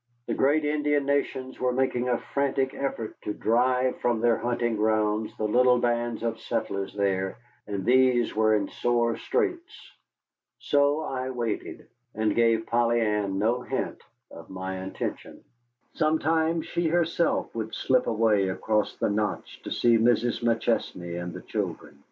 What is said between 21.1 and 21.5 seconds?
and the